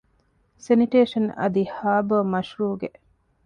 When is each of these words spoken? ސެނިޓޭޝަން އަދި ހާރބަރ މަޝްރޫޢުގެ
ސެނިޓޭޝަން 0.65 1.29
އަދި 1.37 1.63
ހާރބަރ 1.75 2.21
މަޝްރޫޢުގެ 2.31 2.89